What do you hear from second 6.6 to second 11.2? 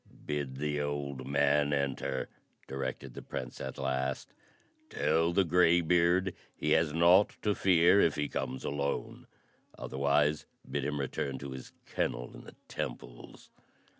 has naught to fear if he comes alone. Otherwise, bid him